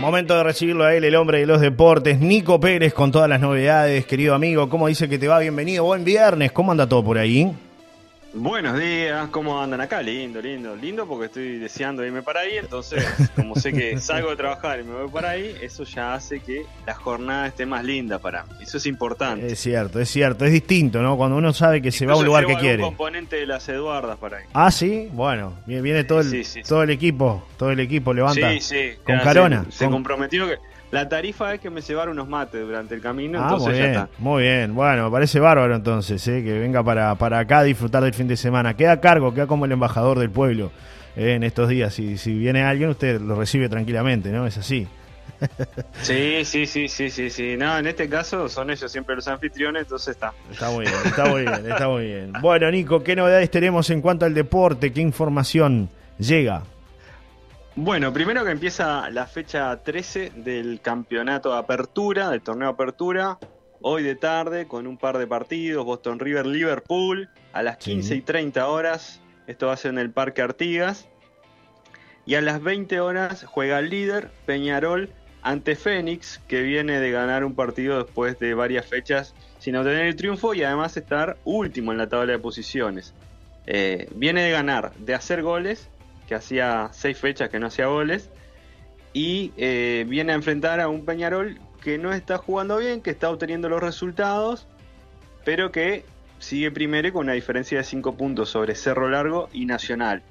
Momento 0.00 0.34
de 0.34 0.42
recibirlo 0.42 0.84
a 0.84 0.94
él, 0.94 1.04
el 1.04 1.14
hombre 1.14 1.40
de 1.40 1.46
los 1.46 1.60
deportes, 1.60 2.20
Nico 2.20 2.58
Pérez, 2.58 2.94
con 2.94 3.12
todas 3.12 3.28
las 3.28 3.38
novedades. 3.38 4.06
Querido 4.06 4.34
amigo, 4.34 4.70
¿cómo 4.70 4.88
dice 4.88 5.10
que 5.10 5.18
te 5.18 5.28
va? 5.28 5.38
Bienvenido. 5.38 5.84
Buen 5.84 6.04
viernes. 6.04 6.52
¿Cómo 6.52 6.72
anda 6.72 6.88
todo 6.88 7.04
por 7.04 7.18
ahí? 7.18 7.54
Buenos 8.32 8.78
días, 8.78 9.28
¿cómo 9.30 9.60
andan 9.60 9.80
acá? 9.80 10.00
Lindo, 10.00 10.40
lindo, 10.40 10.76
lindo 10.76 11.06
porque 11.06 11.26
estoy 11.26 11.58
deseando 11.58 12.06
irme 12.06 12.22
para 12.22 12.40
ahí, 12.40 12.58
entonces 12.58 13.04
como 13.34 13.56
sé 13.56 13.72
que 13.72 13.98
salgo 14.00 14.30
de 14.30 14.36
trabajar 14.36 14.78
y 14.78 14.84
me 14.84 14.94
voy 14.94 15.10
para 15.10 15.30
ahí, 15.30 15.56
eso 15.60 15.82
ya 15.82 16.14
hace 16.14 16.38
que 16.38 16.64
la 16.86 16.94
jornada 16.94 17.48
esté 17.48 17.66
más 17.66 17.84
linda 17.84 18.20
para 18.20 18.44
mí, 18.44 18.52
eso 18.60 18.76
es 18.76 18.86
importante. 18.86 19.48
Es 19.48 19.58
cierto, 19.58 19.98
es 19.98 20.08
cierto, 20.08 20.44
es 20.44 20.52
distinto, 20.52 21.02
¿no? 21.02 21.16
Cuando 21.16 21.36
uno 21.36 21.52
sabe 21.52 21.82
que 21.82 21.90
se 21.90 22.06
va 22.06 22.12
a 22.12 22.16
un 22.16 22.24
lugar 22.24 22.46
que 22.46 22.56
quiere. 22.56 22.82
componente 22.82 23.34
de 23.34 23.46
las 23.46 23.68
Eduardas 23.68 24.16
para 24.18 24.38
ahí. 24.38 24.44
Ah, 24.52 24.70
sí, 24.70 25.08
bueno, 25.12 25.54
viene 25.66 26.04
todo 26.04 26.20
el, 26.20 26.46
todo 26.68 26.84
el 26.84 26.90
equipo, 26.90 27.44
todo 27.58 27.72
el 27.72 27.80
equipo 27.80 28.14
levanta 28.14 28.52
sí, 28.52 28.60
sí, 28.60 28.92
con 29.02 29.18
Carona. 29.18 29.66
Se, 29.70 29.88
comprometió 29.88 30.46
que 30.46 30.58
la 30.90 31.08
tarifa 31.08 31.54
es 31.54 31.60
que 31.60 31.70
me 31.70 31.80
llevar 31.80 32.08
unos 32.08 32.28
mates 32.28 32.60
durante 32.60 32.94
el 32.94 33.00
camino, 33.00 33.38
ah, 33.40 33.44
entonces 33.44 33.68
muy 33.68 33.78
bien, 33.78 33.92
ya 33.94 34.02
está. 34.02 34.08
Muy 34.18 34.42
bien, 34.42 34.74
bueno, 34.74 35.04
me 35.04 35.10
parece 35.10 35.38
bárbaro 35.38 35.74
entonces, 35.74 36.26
¿eh? 36.28 36.42
que 36.42 36.58
venga 36.58 36.82
para, 36.82 37.14
para 37.14 37.38
acá 37.38 37.60
a 37.60 37.62
disfrutar 37.62 38.02
del 38.02 38.14
fin 38.14 38.26
de 38.26 38.36
semana. 38.36 38.74
Queda 38.74 38.92
a 38.92 39.00
cargo, 39.00 39.32
queda 39.32 39.46
como 39.46 39.64
el 39.64 39.72
embajador 39.72 40.18
del 40.18 40.30
pueblo 40.30 40.72
¿eh? 41.16 41.34
en 41.34 41.44
estos 41.44 41.68
días. 41.68 41.94
Si, 41.94 42.18
si 42.18 42.34
viene 42.34 42.62
alguien, 42.62 42.90
usted 42.90 43.20
lo 43.20 43.36
recibe 43.36 43.68
tranquilamente, 43.68 44.30
¿no? 44.30 44.46
Es 44.46 44.58
así. 44.58 44.86
Sí, 46.02 46.44
sí, 46.44 46.66
sí, 46.66 46.88
sí, 46.88 47.08
sí, 47.08 47.30
sí. 47.30 47.56
No, 47.56 47.78
en 47.78 47.86
este 47.86 48.08
caso 48.08 48.48
son 48.48 48.70
ellos 48.70 48.90
siempre 48.90 49.14
los 49.14 49.26
anfitriones, 49.28 49.82
entonces 49.82 50.08
está. 50.08 50.32
Está 50.50 50.70
muy 50.70 50.84
bien, 50.84 50.96
está 51.04 51.24
muy 51.26 51.42
bien, 51.42 51.70
está 51.70 51.88
muy 51.88 52.04
bien. 52.04 52.32
Bueno, 52.42 52.70
Nico, 52.70 53.02
¿qué 53.02 53.16
novedades 53.16 53.50
tenemos 53.50 53.88
en 53.90 54.02
cuanto 54.02 54.26
al 54.26 54.34
deporte? 54.34 54.92
¿Qué 54.92 55.00
información 55.00 55.88
llega? 56.18 56.62
Bueno, 57.76 58.12
primero 58.12 58.44
que 58.44 58.50
empieza 58.50 59.08
la 59.10 59.26
fecha 59.26 59.76
13 59.76 60.32
del 60.36 60.80
campeonato 60.80 61.52
de 61.52 61.58
apertura, 61.58 62.28
del 62.28 62.42
torneo 62.42 62.68
apertura, 62.68 63.38
hoy 63.80 64.02
de 64.02 64.16
tarde 64.16 64.66
con 64.66 64.88
un 64.88 64.98
par 64.98 65.18
de 65.18 65.28
partidos, 65.28 65.84
Boston 65.84 66.18
River 66.18 66.46
Liverpool, 66.46 67.28
a 67.52 67.62
las 67.62 67.76
15 67.76 68.16
y 68.16 68.20
30 68.22 68.66
horas, 68.66 69.20
esto 69.46 69.68
va 69.68 69.74
a 69.74 69.76
ser 69.76 69.92
en 69.92 69.98
el 69.98 70.10
Parque 70.10 70.42
Artigas, 70.42 71.08
y 72.26 72.34
a 72.34 72.40
las 72.40 72.60
20 72.60 72.98
horas 73.00 73.44
juega 73.44 73.78
el 73.78 73.88
líder 73.88 74.30
Peñarol 74.46 75.10
ante 75.40 75.76
Fénix, 75.76 76.40
que 76.48 76.62
viene 76.62 76.98
de 76.98 77.12
ganar 77.12 77.44
un 77.44 77.54
partido 77.54 78.02
después 78.02 78.38
de 78.40 78.52
varias 78.52 78.86
fechas 78.86 79.34
sin 79.60 79.76
obtener 79.76 80.06
el 80.06 80.16
triunfo 80.16 80.54
y 80.54 80.64
además 80.64 80.96
estar 80.96 81.38
último 81.44 81.92
en 81.92 81.98
la 81.98 82.08
tabla 82.08 82.32
de 82.32 82.38
posiciones. 82.40 83.14
Eh, 83.66 84.08
viene 84.14 84.42
de 84.42 84.50
ganar, 84.50 84.92
de 84.96 85.14
hacer 85.14 85.42
goles 85.42 85.88
que 86.30 86.36
hacía 86.36 86.90
seis 86.92 87.18
fechas 87.18 87.48
que 87.48 87.58
no 87.58 87.66
hacía 87.66 87.86
goles, 87.86 88.30
y 89.12 89.52
eh, 89.56 90.06
viene 90.08 90.30
a 90.30 90.36
enfrentar 90.36 90.78
a 90.78 90.86
un 90.86 91.04
Peñarol 91.04 91.58
que 91.82 91.98
no 91.98 92.12
está 92.12 92.38
jugando 92.38 92.76
bien, 92.76 93.02
que 93.02 93.10
está 93.10 93.30
obteniendo 93.30 93.68
los 93.68 93.82
resultados, 93.82 94.68
pero 95.44 95.72
que 95.72 96.04
sigue 96.38 96.70
primero 96.70 97.12
con 97.12 97.24
una 97.24 97.32
diferencia 97.32 97.78
de 97.78 97.84
5 97.84 98.16
puntos 98.16 98.48
sobre 98.48 98.76
Cerro 98.76 99.08
Largo 99.08 99.48
y 99.52 99.66
Nacional. 99.66 100.22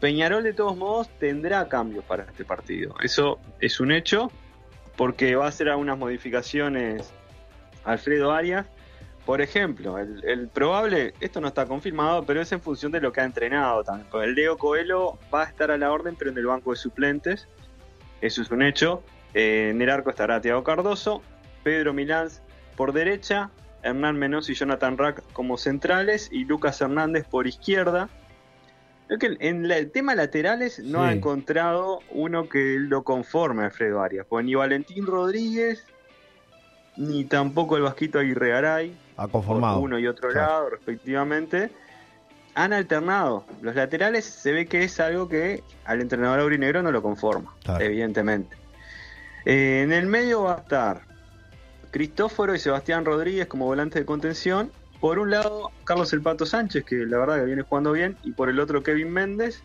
Peñarol 0.00 0.42
de 0.42 0.54
todos 0.54 0.74
modos 0.74 1.10
tendrá 1.18 1.68
cambios 1.68 2.02
para 2.06 2.24
este 2.24 2.46
partido, 2.46 2.94
eso 3.02 3.38
es 3.60 3.78
un 3.78 3.92
hecho, 3.92 4.32
porque 4.96 5.36
va 5.36 5.44
a 5.44 5.48
hacer 5.48 5.68
algunas 5.68 5.98
modificaciones 5.98 7.12
Alfredo 7.84 8.32
Arias, 8.32 8.64
por 9.24 9.40
ejemplo, 9.40 9.98
el, 9.98 10.48
probable, 10.48 11.14
esto 11.20 11.40
no 11.40 11.46
está 11.48 11.66
confirmado, 11.66 12.24
pero 12.24 12.40
es 12.40 12.50
en 12.50 12.60
función 12.60 12.90
de 12.90 13.00
lo 13.00 13.12
que 13.12 13.20
ha 13.20 13.24
entrenado 13.24 13.84
también. 13.84 14.08
Porque 14.10 14.26
el 14.26 14.34
Leo 14.34 14.58
Coelho 14.58 15.16
va 15.32 15.42
a 15.42 15.46
estar 15.46 15.70
a 15.70 15.78
la 15.78 15.92
orden, 15.92 16.16
pero 16.18 16.32
en 16.32 16.38
el 16.38 16.46
banco 16.46 16.72
de 16.72 16.76
suplentes. 16.76 17.46
Eso 18.20 18.42
es 18.42 18.50
un 18.50 18.62
hecho. 18.62 19.02
Eh, 19.32 19.68
en 19.70 19.80
el 19.80 19.90
arco 19.90 20.10
estará 20.10 20.40
Tiago 20.40 20.64
Cardoso, 20.64 21.22
Pedro 21.62 21.92
Milán 21.92 22.28
por 22.76 22.92
derecha, 22.92 23.50
Hernán 23.84 24.18
Menos 24.18 24.50
y 24.50 24.54
Jonathan 24.54 24.98
Rack 24.98 25.22
como 25.32 25.56
centrales 25.56 26.28
y 26.32 26.44
Lucas 26.44 26.80
Hernández 26.80 27.24
por 27.24 27.46
izquierda. 27.46 28.08
en 29.08 29.70
el 29.70 29.90
tema 29.92 30.16
laterales 30.16 30.80
no 30.80 31.04
ha 31.04 31.12
encontrado 31.12 32.00
uno 32.10 32.48
que 32.48 32.76
lo 32.78 33.04
conforme 33.04 33.62
a 33.62 33.66
Alfredo 33.66 34.02
Arias. 34.02 34.26
Pues 34.28 34.44
ni 34.44 34.56
Valentín 34.56 35.06
Rodríguez, 35.06 35.86
ni 36.96 37.24
tampoco 37.24 37.76
el 37.76 37.82
Vasquito 37.84 38.18
Aguirre 38.18 38.48
Garay 38.48 38.96
ha 39.16 39.28
conformado. 39.28 39.80
uno 39.80 39.98
y 39.98 40.06
otro 40.06 40.30
lado, 40.30 40.70
respectivamente, 40.70 41.70
han 42.54 42.72
alternado. 42.72 43.44
Los 43.60 43.74
laterales 43.74 44.24
se 44.24 44.52
ve 44.52 44.66
que 44.66 44.84
es 44.84 45.00
algo 45.00 45.28
que 45.28 45.62
al 45.84 46.00
entrenador 46.00 46.40
aurinegro 46.40 46.82
no 46.82 46.90
lo 46.90 47.02
conforma, 47.02 47.54
evidentemente. 47.78 48.56
Eh, 49.44 49.82
en 49.82 49.92
el 49.92 50.06
medio 50.06 50.44
va 50.44 50.54
a 50.54 50.58
estar 50.58 51.00
Cristóforo 51.90 52.54
y 52.54 52.58
Sebastián 52.58 53.04
Rodríguez 53.04 53.46
como 53.46 53.66
volantes 53.66 54.00
de 54.00 54.06
contención. 54.06 54.70
Por 55.00 55.18
un 55.18 55.30
lado, 55.30 55.70
Carlos 55.84 56.12
El 56.12 56.22
Pato 56.22 56.46
Sánchez, 56.46 56.84
que 56.84 56.94
la 57.06 57.18
verdad 57.18 57.40
que 57.40 57.44
viene 57.44 57.62
jugando 57.62 57.92
bien, 57.92 58.16
y 58.22 58.32
por 58.32 58.48
el 58.48 58.60
otro, 58.60 58.82
Kevin 58.82 59.10
Méndez. 59.10 59.62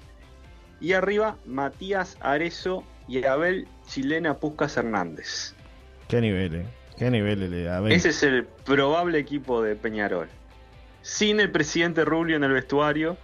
Y 0.80 0.94
arriba, 0.94 1.38
Matías 1.46 2.18
Arezo 2.20 2.84
y 3.08 3.24
Abel 3.26 3.68
Chilena 3.88 4.36
Puscas 4.36 4.78
Hernández. 4.78 5.54
Qué 6.08 6.22
nivel, 6.22 6.56
eh. 6.56 6.66
¿Qué 6.98 7.12
nivel 7.12 7.52
le 7.52 7.96
Ese 7.96 8.10
es 8.10 8.24
el 8.24 8.46
probable 8.46 9.20
equipo 9.20 9.62
de 9.62 9.76
Peñarol. 9.76 10.28
Sin 11.04 11.40
el 11.40 11.52
presidente 11.52 12.04
Rubio 12.04 12.36
en 12.36 12.44
el 12.44 12.52
vestuario, 12.52 13.18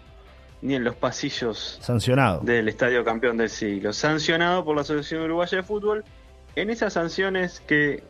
ni 0.62 0.76
en 0.76 0.84
los 0.84 0.96
pasillos 0.96 1.80
sancionado 1.82 2.42
del 2.42 2.70
Estadio 2.70 3.04
Campeón 3.04 3.38
del 3.38 3.50
Siglo. 3.50 3.92
Sancionado 3.92 4.64
por 4.64 4.76
la 4.76 4.84
Asociación 4.84 5.24
Uruguaya 5.24 5.58
de 5.58 5.64
Fútbol. 5.64 6.06
En 6.56 6.70
esas 6.70 6.94
sanciones 6.94 7.62
que 7.62 8.04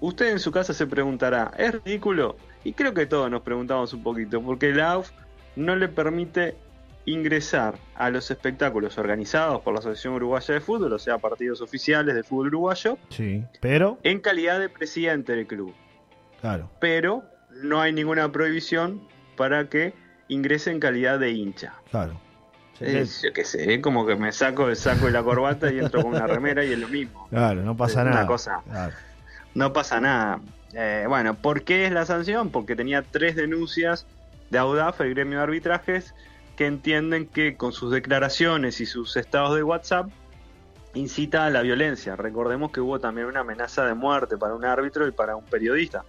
usted 0.00 0.32
en 0.32 0.40
su 0.40 0.50
casa 0.50 0.74
se 0.74 0.86
preguntará, 0.86 1.52
¿es 1.56 1.72
ridículo? 1.84 2.36
Y 2.64 2.72
creo 2.72 2.92
que 2.92 3.06
todos 3.06 3.30
nos 3.30 3.42
preguntamos 3.42 3.94
un 3.94 4.02
poquito, 4.02 4.42
porque 4.42 4.72
la 4.72 4.92
AUF 4.92 5.10
no 5.54 5.76
le 5.76 5.88
permite 5.88 6.56
ingresar 7.06 7.74
a 7.94 8.10
los 8.10 8.30
espectáculos 8.30 8.98
organizados 8.98 9.60
por 9.62 9.74
la 9.74 9.80
Asociación 9.80 10.14
Uruguaya 10.14 10.54
de 10.54 10.60
Fútbol, 10.60 10.92
o 10.92 10.98
sea, 10.98 11.18
partidos 11.18 11.60
oficiales 11.60 12.14
de 12.14 12.22
fútbol 12.22 12.48
uruguayo. 12.48 12.98
Sí, 13.10 13.44
pero. 13.60 13.98
En 14.02 14.20
calidad 14.20 14.58
de 14.58 14.68
presidente 14.68 15.34
del 15.34 15.46
club. 15.46 15.74
Claro. 16.40 16.70
Pero 16.80 17.24
no 17.62 17.80
hay 17.80 17.92
ninguna 17.92 18.30
prohibición 18.32 19.06
para 19.36 19.68
que 19.68 19.94
ingrese 20.28 20.70
en 20.70 20.80
calidad 20.80 21.18
de 21.18 21.30
hincha. 21.30 21.74
Claro. 21.90 22.20
Es, 22.80 23.22
yo 23.22 23.32
qué 23.32 23.44
sé, 23.44 23.72
es 23.72 23.80
como 23.80 24.04
que 24.04 24.16
me 24.16 24.32
saco 24.32 24.68
el 24.68 24.74
saco 24.74 25.06
de 25.06 25.12
la 25.12 25.22
corbata 25.22 25.72
y 25.72 25.78
entro 25.78 26.02
con 26.02 26.14
una 26.14 26.26
remera 26.26 26.64
y 26.64 26.72
es 26.72 26.78
lo 26.78 26.88
mismo. 26.88 27.28
Claro, 27.30 27.62
no 27.62 27.76
pasa 27.76 28.02
nada. 28.02 28.16
Una 28.16 28.26
cosa. 28.26 28.62
No 29.54 29.72
pasa 29.72 30.00
nada. 30.00 30.40
Eh, 30.72 31.04
bueno, 31.06 31.34
¿por 31.34 31.62
qué 31.62 31.86
es 31.86 31.92
la 31.92 32.04
sanción? 32.04 32.50
Porque 32.50 32.74
tenía 32.74 33.02
tres 33.02 33.36
denuncias 33.36 34.06
de 34.50 34.58
AUDAF, 34.58 35.00
el 35.02 35.10
gremio 35.10 35.38
de 35.38 35.44
arbitrajes, 35.44 36.14
que 36.56 36.66
entienden 36.66 37.26
que 37.26 37.56
con 37.56 37.72
sus 37.72 37.90
declaraciones 37.90 38.80
y 38.80 38.86
sus 38.86 39.16
estados 39.16 39.54
de 39.56 39.62
WhatsApp 39.62 40.08
incita 40.94 41.46
a 41.46 41.50
la 41.50 41.62
violencia. 41.62 42.16
Recordemos 42.16 42.70
que 42.70 42.80
hubo 42.80 43.00
también 43.00 43.26
una 43.26 43.40
amenaza 43.40 43.84
de 43.84 43.94
muerte 43.94 44.36
para 44.36 44.54
un 44.54 44.64
árbitro 44.64 45.06
y 45.06 45.10
para 45.10 45.36
un 45.36 45.44
periodista. 45.44 46.04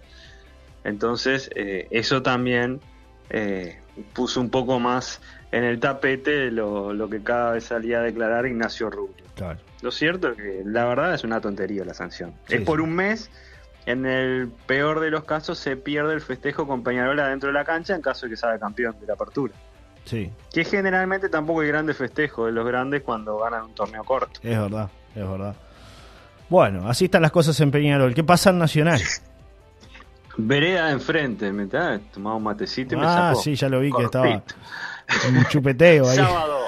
Entonces, 0.84 1.50
eh, 1.54 1.88
eso 1.90 2.22
también 2.22 2.80
eh, 3.30 3.80
puso 4.12 4.40
un 4.40 4.50
poco 4.50 4.78
más 4.78 5.20
en 5.50 5.64
el 5.64 5.80
tapete 5.80 6.50
lo, 6.50 6.92
lo, 6.92 7.08
que 7.08 7.22
cada 7.22 7.52
vez 7.52 7.64
salía 7.64 7.98
a 7.98 8.02
declarar 8.02 8.46
Ignacio 8.46 8.90
Rubio. 8.90 9.24
Lo 9.82 9.90
cierto 9.90 10.30
es 10.30 10.36
que 10.36 10.62
la 10.64 10.84
verdad 10.86 11.14
es 11.14 11.24
una 11.24 11.40
tontería 11.40 11.84
la 11.84 11.94
sanción. 11.94 12.34
es 12.48 12.60
por 12.62 12.80
un 12.80 12.94
mes. 12.94 13.30
En 13.84 14.04
el 14.04 14.48
peor 14.66 14.98
de 14.98 15.10
los 15.10 15.24
casos 15.24 15.58
se 15.58 15.76
pierde 15.76 16.14
el 16.14 16.20
festejo 16.20 16.66
con 16.66 16.82
Peñarola 16.82 17.28
dentro 17.28 17.48
de 17.48 17.52
la 17.52 17.64
cancha 17.64 17.94
en 17.94 18.02
caso 18.02 18.26
de 18.26 18.30
que 18.30 18.36
salga 18.36 18.58
campeón 18.58 18.96
de 19.00 19.06
la 19.06 19.14
apertura. 19.14 19.54
Que 20.52 20.64
generalmente 20.64 21.28
tampoco 21.28 21.60
hay 21.60 21.68
grandes 21.68 21.96
festejos 21.96 22.46
de 22.46 22.52
los 22.52 22.66
grandes 22.66 23.02
cuando 23.02 23.38
ganan 23.38 23.64
un 23.64 23.74
torneo 23.74 24.04
corto. 24.04 24.40
Es 24.42 24.58
verdad, 24.58 24.88
es 25.14 25.28
verdad. 25.28 25.54
Bueno, 26.48 26.88
así 26.88 27.06
están 27.06 27.22
las 27.22 27.32
cosas 27.32 27.58
en 27.60 27.70
Peñarol. 27.70 28.14
¿Qué 28.14 28.22
pasa 28.22 28.50
en 28.50 28.58
Nacional? 28.58 29.00
Vereda 30.38 30.90
enfrente, 30.90 31.50
me 31.50 31.66
tomado 31.66 32.36
un 32.36 32.42
matecito 32.42 32.94
y 32.94 32.98
me 32.98 33.04
Ah, 33.06 33.34
sí, 33.34 33.54
ya 33.54 33.68
lo 33.68 33.80
vi 33.80 33.90
que 33.90 34.04
estaba 34.04 34.42
un 35.28 35.44
chupeteo 35.48 36.08
ahí. 36.08 36.16
Sábado, 36.16 36.58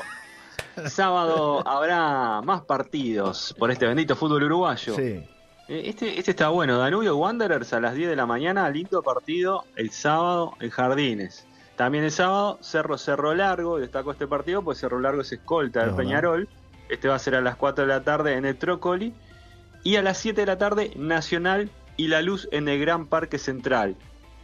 sábado 0.86 1.68
habrá 1.68 2.40
más 2.42 2.62
partidos 2.62 3.54
por 3.58 3.70
este 3.70 3.86
bendito 3.86 4.16
fútbol 4.16 4.44
uruguayo. 4.44 4.94
Sí. 4.94 5.22
Eh, 5.68 5.82
este, 5.84 6.18
este 6.18 6.30
está 6.30 6.48
bueno, 6.48 6.78
Danubio 6.78 7.16
Wanderers 7.16 7.72
a 7.74 7.80
las 7.80 7.94
10 7.94 8.08
de 8.08 8.16
la 8.16 8.24
mañana, 8.24 8.68
lindo 8.70 9.02
partido 9.02 9.64
el 9.76 9.90
sábado 9.90 10.54
en 10.60 10.70
Jardines. 10.70 11.46
También 11.78 12.02
el 12.02 12.10
sábado, 12.10 12.58
Cerro 12.60 12.98
Cerro 12.98 13.36
Largo, 13.36 13.78
destaco 13.78 14.10
este 14.10 14.26
partido, 14.26 14.62
pues 14.62 14.78
Cerro 14.78 14.98
Largo 14.98 15.20
es 15.20 15.30
escolta 15.30 15.86
del 15.86 15.94
Peñarol. 15.94 16.48
Este 16.88 17.06
va 17.06 17.14
a 17.14 17.20
ser 17.20 17.36
a 17.36 17.40
las 17.40 17.54
4 17.54 17.86
de 17.86 17.88
la 17.88 18.02
tarde 18.02 18.34
en 18.34 18.44
el 18.44 18.58
Trócoli. 18.58 19.14
Y 19.84 19.94
a 19.94 20.02
las 20.02 20.18
7 20.18 20.40
de 20.40 20.46
la 20.48 20.58
tarde, 20.58 20.90
Nacional 20.96 21.70
y 21.96 22.08
La 22.08 22.20
Luz 22.20 22.48
en 22.50 22.66
el 22.68 22.80
Gran 22.80 23.06
Parque 23.06 23.38
Central. 23.38 23.94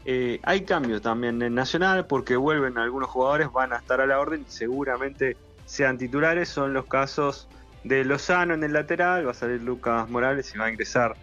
Eh, 0.04 0.38
hay 0.44 0.60
cambios 0.60 1.02
también 1.02 1.42
en 1.42 1.56
Nacional 1.56 2.06
porque 2.06 2.36
vuelven 2.36 2.78
algunos 2.78 3.10
jugadores, 3.10 3.50
van 3.50 3.72
a 3.72 3.78
estar 3.78 4.00
a 4.00 4.06
la 4.06 4.20
orden 4.20 4.44
y 4.48 4.52
seguramente 4.52 5.37
sean 5.64 5.98
titulares. 5.98 6.48
Son 6.48 6.72
los 6.72 6.87
casos 6.87 7.48
de 7.82 8.04
Lozano 8.04 8.54
en 8.54 8.62
el 8.62 8.72
lateral, 8.72 9.26
va 9.26 9.32
a 9.32 9.34
salir 9.34 9.60
Lucas 9.60 10.08
Morales 10.08 10.54
y 10.54 10.58
va 10.58 10.66
a 10.66 10.70
ingresar 10.70 11.16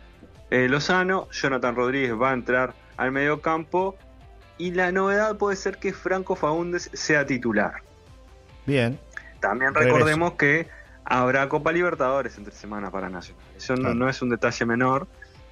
eh, 0.49 0.67
Lozano, 0.67 1.29
Jonathan 1.31 1.73
Rodríguez 1.73 2.11
va 2.21 2.31
a 2.31 2.33
entrar 2.33 2.73
al 2.97 3.13
medio 3.13 3.39
campo 3.39 3.95
y 4.61 4.69
la 4.69 4.91
novedad 4.91 5.37
puede 5.37 5.55
ser 5.55 5.77
que 5.77 5.91
Franco 5.91 6.35
Faúndez 6.35 6.91
sea 6.93 7.25
titular. 7.25 7.81
Bien. 8.67 8.99
También 9.39 9.73
recordemos 9.73 10.33
que 10.33 10.67
habrá 11.03 11.49
Copa 11.49 11.71
Libertadores 11.71 12.37
entre 12.37 12.53
semanas 12.53 12.91
para 12.91 13.09
Nacional. 13.09 13.43
Eso 13.57 13.75
no, 13.75 14.07
es 14.07 14.21
un 14.21 14.29
detalle 14.29 14.63
menor. 14.67 15.07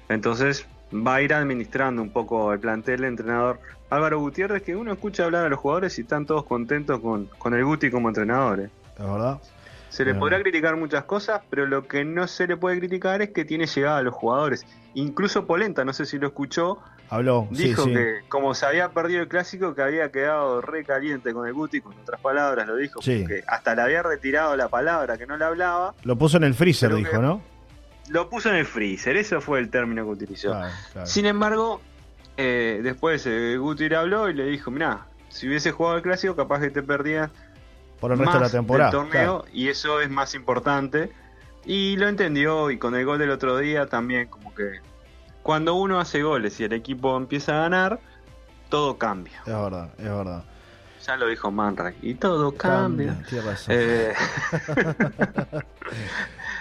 Entonces 0.08 0.64
va 0.94 1.16
a 1.16 1.22
ir 1.22 1.34
administrando 1.34 2.00
un 2.00 2.10
poco 2.10 2.52
el 2.52 2.60
plantel 2.60 3.00
el 3.00 3.06
entrenador 3.06 3.58
Álvaro 3.90 4.20
Gutiérrez, 4.20 4.62
que 4.62 4.76
uno 4.76 4.92
escucha 4.92 5.24
hablar 5.24 5.44
a 5.44 5.48
los 5.48 5.58
jugadores 5.58 5.98
y 5.98 6.02
están 6.02 6.24
todos 6.24 6.44
contentos 6.44 7.00
con, 7.00 7.26
con 7.26 7.52
el 7.54 7.64
Guti 7.64 7.90
como 7.90 8.08
entrenador. 8.08 8.60
¿eh? 8.60 8.70
verdad? 8.96 9.40
Se 9.88 10.04
le 10.04 10.14
podrá 10.14 10.40
criticar 10.40 10.76
muchas 10.76 11.02
cosas, 11.02 11.40
pero 11.50 11.66
lo 11.66 11.88
que 11.88 12.04
no 12.04 12.28
se 12.28 12.46
le 12.46 12.56
puede 12.56 12.78
criticar 12.78 13.22
es 13.22 13.30
que 13.30 13.44
tiene 13.44 13.66
llegada 13.66 13.98
a 13.98 14.02
los 14.02 14.14
jugadores. 14.14 14.64
Incluso 14.94 15.48
Polenta, 15.48 15.84
no 15.84 15.92
sé 15.92 16.06
si 16.06 16.16
lo 16.16 16.28
escuchó, 16.28 16.78
habló, 17.10 17.48
dijo 17.50 17.84
que 17.86 18.20
como 18.28 18.54
se 18.54 18.64
había 18.64 18.90
perdido 18.90 19.22
el 19.22 19.28
clásico, 19.28 19.74
que 19.74 19.82
había 19.82 20.10
quedado 20.10 20.60
re 20.60 20.84
caliente 20.84 21.32
con 21.32 21.46
el 21.46 21.52
Guti, 21.52 21.80
con 21.80 21.92
otras 21.98 22.20
palabras 22.20 22.66
lo 22.66 22.76
dijo, 22.76 23.00
que 23.00 23.42
hasta 23.46 23.74
le 23.74 23.82
había 23.82 24.02
retirado 24.02 24.56
la 24.56 24.68
palabra 24.68 25.18
que 25.18 25.26
no 25.26 25.36
le 25.36 25.44
hablaba. 25.44 25.94
Lo 26.04 26.16
puso 26.16 26.36
en 26.36 26.44
el 26.44 26.54
freezer, 26.54 26.94
dijo, 26.94 27.18
¿no? 27.18 27.42
Lo 28.08 28.30
puso 28.30 28.48
en 28.48 28.56
el 28.56 28.66
freezer, 28.66 29.16
eso 29.16 29.40
fue 29.40 29.58
el 29.58 29.70
término 29.70 30.04
que 30.04 30.10
utilizó. 30.10 30.56
Sin 31.04 31.26
embargo, 31.26 31.80
eh, 32.36 32.80
después 32.82 33.26
eh, 33.26 33.56
Guti 33.58 33.88
le 33.88 33.96
habló 33.96 34.28
y 34.30 34.34
le 34.34 34.44
dijo, 34.46 34.70
mirá, 34.70 35.06
si 35.28 35.48
hubiese 35.48 35.72
jugado 35.72 35.96
el 35.96 36.02
clásico, 36.02 36.36
capaz 36.36 36.60
que 36.60 36.70
te 36.70 36.82
perdías 36.82 37.30
por 38.00 38.12
el 38.12 38.18
resto 38.18 38.34
de 38.34 38.40
la 38.40 38.50
temporada. 38.50 38.90
torneo 38.90 39.44
y 39.52 39.68
eso 39.68 40.00
es 40.00 40.10
más 40.10 40.34
importante. 40.34 41.10
Y 41.66 41.96
lo 41.96 42.08
entendió 42.08 42.70
y 42.70 42.78
con 42.78 42.94
el 42.94 43.04
gol 43.04 43.18
del 43.18 43.30
otro 43.30 43.58
día 43.58 43.86
también 43.86 44.28
como 44.28 44.54
que 44.54 44.80
cuando 45.42 45.74
uno 45.74 46.00
hace 46.00 46.22
goles 46.22 46.58
y 46.60 46.64
el 46.64 46.72
equipo 46.72 47.16
empieza 47.16 47.58
a 47.58 47.62
ganar, 47.62 48.00
todo 48.68 48.98
cambia. 48.98 49.40
Es 49.46 49.52
verdad, 49.52 49.90
es 49.98 50.04
verdad. 50.04 50.44
Ya 51.06 51.16
lo 51.16 51.26
dijo 51.28 51.50
Manrak. 51.50 51.96
Y 52.02 52.14
todo 52.14 52.52
cambia. 52.52 53.22
Eh, 53.68 54.12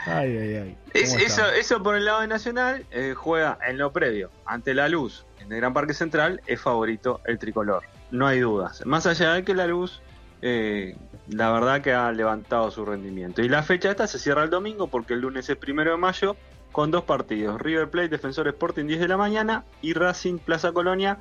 ay, 0.06 0.38
ay, 0.38 0.56
ay. 0.56 0.78
eso, 0.94 1.46
eso 1.52 1.84
por 1.84 1.96
el 1.96 2.06
lado 2.06 2.22
de 2.22 2.28
Nacional 2.28 2.86
eh, 2.92 3.14
juega 3.16 3.58
en 3.68 3.78
lo 3.78 3.92
previo, 3.92 4.32
ante 4.46 4.74
la 4.74 4.88
luz, 4.88 5.26
en 5.40 5.52
el 5.52 5.58
Gran 5.60 5.74
Parque 5.74 5.94
Central, 5.94 6.42
es 6.48 6.62
favorito 6.62 7.20
el 7.26 7.38
tricolor. 7.38 7.84
No 8.12 8.28
hay 8.28 8.40
dudas. 8.40 8.86
Más 8.86 9.06
allá 9.06 9.34
de 9.34 9.44
que 9.44 9.54
la 9.54 9.68
luz 9.68 10.02
eh, 10.42 10.96
la 11.28 11.52
verdad 11.52 11.82
que 11.82 11.94
ha 11.94 12.12
levantado 12.12 12.72
su 12.72 12.86
rendimiento. 12.86 13.42
Y 13.42 13.50
la 13.50 13.62
fecha 13.64 13.92
esta 13.92 14.08
se 14.08 14.20
cierra 14.20 14.44
el 14.44 14.50
domingo 14.50 14.88
porque 14.88 15.14
el 15.14 15.22
lunes 15.22 15.50
es 15.50 15.58
primero 15.58 15.92
de 15.92 15.98
mayo 15.98 16.36
con 16.72 16.92
dos 16.92 17.04
partidos. 17.04 17.62
River 17.62 17.90
Plate, 17.90 18.10
Defensor 18.10 18.48
Sporting 18.48 18.86
10 18.86 19.00
de 19.00 19.08
la 19.08 19.18
mañana 19.18 19.66
y 19.82 19.94
Racing 19.94 20.38
Plaza 20.38 20.72
Colonia 20.72 21.18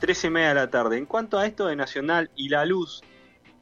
13 0.00 0.26
y 0.26 0.30
media 0.30 0.48
de 0.48 0.54
la 0.54 0.70
tarde. 0.70 0.98
En 0.98 1.06
cuanto 1.06 1.38
a 1.38 1.46
esto 1.46 1.66
de 1.66 1.76
Nacional 1.76 2.30
y 2.36 2.48
La 2.48 2.64
Luz, 2.64 3.02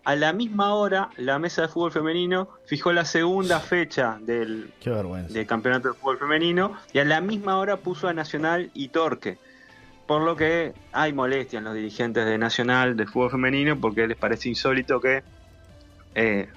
a 0.04 0.16
la 0.16 0.32
misma 0.32 0.74
hora 0.74 1.10
la 1.16 1.38
mesa 1.38 1.62
de 1.62 1.68
fútbol 1.68 1.92
femenino 1.92 2.48
fijó 2.66 2.92
la 2.92 3.04
segunda 3.04 3.60
fecha 3.60 4.18
del, 4.20 4.72
del 5.28 5.46
campeonato 5.46 5.88
de 5.88 5.94
fútbol 5.94 6.18
femenino 6.18 6.76
y 6.92 6.98
a 6.98 7.04
la 7.04 7.20
misma 7.20 7.58
hora 7.58 7.76
puso 7.76 8.08
a 8.08 8.14
Nacional 8.14 8.70
y 8.72 8.88
Torque 8.88 9.38
por 10.06 10.22
lo 10.22 10.34
que 10.34 10.72
hay 10.92 11.12
molestia 11.12 11.58
en 11.58 11.66
los 11.66 11.74
dirigentes 11.74 12.24
de 12.24 12.38
Nacional 12.38 12.96
de 12.96 13.06
fútbol 13.06 13.30
femenino 13.30 13.78
porque 13.78 14.06
les 14.08 14.16
parece 14.16 14.48
insólito 14.48 15.00
que 15.00 15.22
eh, 16.14 16.48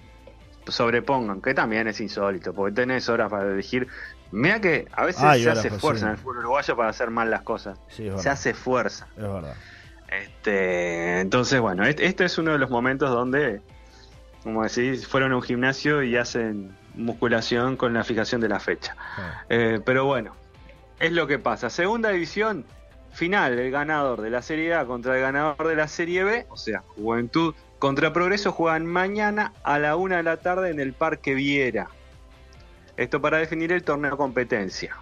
sobrepongan, 0.67 1.41
que 1.41 1.53
también 1.53 1.87
es 1.87 1.99
insólito, 2.01 2.53
porque 2.53 2.73
tenés 2.75 3.09
horas 3.09 3.29
para 3.29 3.51
elegir. 3.51 3.87
Mira 4.31 4.59
que 4.59 4.87
a 4.91 5.05
veces 5.05 5.21
se 5.41 5.49
hace 5.49 5.69
fuerza 5.69 6.07
en 6.07 6.11
el 6.13 6.17
fútbol 6.17 6.39
uruguayo 6.39 6.75
para 6.75 6.89
hacer 6.89 7.09
mal 7.11 7.29
las 7.29 7.41
cosas. 7.41 7.77
se 7.89 8.29
hace 8.29 8.53
fuerza. 8.53 9.07
Es 9.15 9.23
verdad. 9.23 9.55
Este, 10.09 11.21
entonces, 11.21 11.59
bueno, 11.59 11.85
este, 11.85 12.25
es 12.25 12.37
uno 12.37 12.51
de 12.51 12.59
los 12.59 12.69
momentos 12.69 13.09
donde, 13.09 13.61
como 14.43 14.63
decís, 14.63 15.07
fueron 15.07 15.31
a 15.31 15.37
un 15.37 15.41
gimnasio 15.41 16.03
y 16.03 16.17
hacen 16.17 16.75
musculación 16.95 17.77
con 17.77 17.93
la 17.93 18.03
fijación 18.03 18.39
de 18.41 18.49
la 18.49 18.59
fecha. 18.59 18.95
Eh, 19.49 19.79
pero 19.83 20.05
bueno, 20.05 20.35
es 20.99 21.11
lo 21.11 21.25
que 21.25 21.39
pasa. 21.39 21.69
Segunda 21.69 22.09
división, 22.09 22.65
final, 23.11 23.57
el 23.57 23.71
ganador 23.71 24.21
de 24.21 24.29
la 24.29 24.41
Serie 24.41 24.75
A 24.75 24.85
contra 24.85 25.15
el 25.15 25.21
ganador 25.21 25.67
de 25.67 25.75
la 25.75 25.87
Serie 25.87 26.23
B, 26.23 26.45
o 26.49 26.57
sea, 26.57 26.83
Juventud 26.95 27.55
contra 27.83 28.13
Progreso, 28.13 28.53
juegan 28.53 28.85
mañana 28.85 29.51
a 29.61 29.77
la 29.77 29.97
una 29.97 30.15
de 30.15 30.23
la 30.23 30.37
tarde 30.37 30.69
en 30.69 30.79
el 30.79 30.93
Parque 30.93 31.33
Viera. 31.33 31.89
Esto 32.95 33.19
para 33.19 33.39
definir 33.39 33.73
el 33.73 33.83
torneo 33.83 34.15
competencia. 34.15 34.95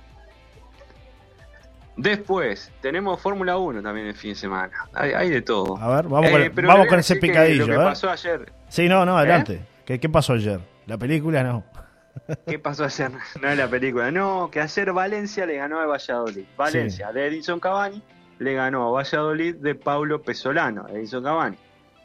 Después, 1.96 2.72
tenemos 2.82 3.22
Fórmula 3.22 3.60
1 3.60 3.84
también 3.84 4.08
el 4.08 4.16
fin 4.16 4.32
de 4.32 4.36
semana. 4.36 4.74
Hay, 4.96 5.30
de 5.30 5.44
todo. 5.44 5.78
A 5.78 5.98
ver, 5.98 6.08
vamos, 6.08 6.32
con, 6.32 6.98
eh, 6.98 7.02
ese 7.02 7.18
picadillo. 7.18 7.68
Lo 7.68 7.78
que 7.78 7.86
pasó 7.86 8.10
ayer. 8.10 8.52
Sí, 8.68 8.90
no, 8.90 9.06
no, 9.06 9.16
adelante. 9.16 9.62
¿Qué, 9.86 10.00
¿Qué 10.00 10.10
pasó 10.10 10.34
ayer? 10.34 10.60
La 10.88 10.98
película 10.98 11.44
no. 11.44 11.64
¿Qué 12.48 12.58
pasó 12.58 12.86
ayer? 12.86 13.12
No 13.40 13.48
es 13.48 13.58
la 13.60 13.68
película. 13.68 14.10
No, 14.10 14.50
que 14.50 14.60
ayer 14.60 14.92
Valencia 14.92 15.46
le 15.46 15.58
ganó 15.58 15.80
a 15.82 15.86
Valladolid. 15.86 16.46
Valencia 16.58 17.12
de 17.12 17.28
Edison 17.28 17.60
Cavani 17.60 18.02
le 18.40 18.56
ganó 18.56 18.88
a 18.88 18.92
Valladolid 18.92 19.58
de 19.58 19.76
Paulo 19.76 20.24
Pesolano. 20.24 20.88
Edison 20.90 21.24
Cavani, 21.24 21.58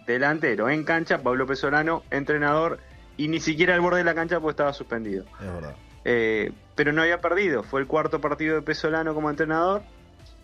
delantero 0.06 0.68
en 0.68 0.84
cancha, 0.84 1.22
Pablo 1.22 1.46
Pesolano, 1.46 2.02
entrenador, 2.10 2.78
y 3.16 3.28
ni 3.28 3.40
siquiera 3.40 3.74
al 3.74 3.80
borde 3.80 3.98
de 3.98 4.04
la 4.04 4.14
cancha 4.14 4.40
pues 4.40 4.54
estaba 4.54 4.72
suspendido. 4.72 5.24
Es 5.40 5.52
verdad. 5.52 5.76
Eh, 6.04 6.52
pero 6.74 6.92
no 6.92 7.02
había 7.02 7.20
perdido. 7.20 7.62
Fue 7.62 7.80
el 7.80 7.86
cuarto 7.86 8.20
partido 8.20 8.54
de 8.54 8.62
Pesolano 8.62 9.14
como 9.14 9.30
entrenador. 9.30 9.82